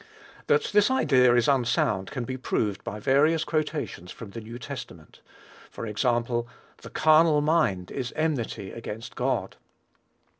That 0.47 0.63
this 0.73 0.89
idea 0.89 1.35
is 1.35 1.47
unsound 1.47 2.09
can 2.09 2.23
be 2.23 2.35
proved 2.35 2.83
by 2.83 2.99
various 2.99 3.43
quotations 3.43 4.11
from 4.11 4.31
the 4.31 4.41
New 4.41 4.57
Testament. 4.57 5.19
For 5.69 5.85
example, 5.85 6.47
"the 6.77 6.89
carnal 6.89 7.39
mind 7.41 7.91
is 7.91 8.11
enmity 8.15 8.71
against 8.71 9.15
God." 9.15 9.57